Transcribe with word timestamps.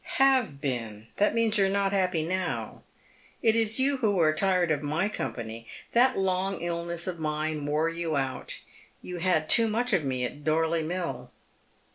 "Have 0.23 0.59
been. 0.59 1.09
That 1.17 1.35
means 1.35 1.59
you 1.59 1.67
are 1.67 1.69
not 1.69 1.93
happy 1.93 2.23
now. 2.27 2.81
It 3.43 3.55
is 3.55 3.79
you 3.79 3.97
who 3.97 4.19
are 4.19 4.33
tired 4.33 4.71
of 4.71 4.81
my 4.81 5.07
company. 5.09 5.67
That 5.91 6.17
long 6.17 6.59
illness 6.59 7.05
of 7.05 7.19
mine 7.19 7.67
wore 7.67 7.87
you 7.89 8.15
out. 8.15 8.61
You 9.03 9.17
had 9.19 9.47
too 9.47 9.67
much 9.67 9.93
of 9.93 10.03
me 10.03 10.25
at 10.25 10.43
Dorley 10.43 10.81
^lill." 10.81 11.29